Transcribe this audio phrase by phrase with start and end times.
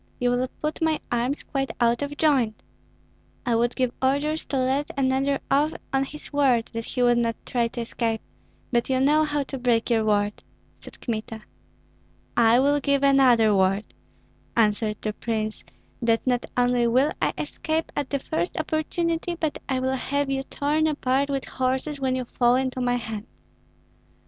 [0.19, 2.63] You will put my arms quite out of joint."
[3.45, 7.35] "I would give orders to let another off on his word that he would not
[7.45, 8.19] try to escape,
[8.71, 10.43] but you know how to break your word,"
[10.79, 11.43] said Kmita.
[12.35, 13.93] "I will give another word,"
[14.57, 15.63] answered the prince,
[16.01, 20.41] "that not only will I escape at the first opportunity, but I will have you
[20.41, 23.27] torn apart with horses, when you fall into my hands."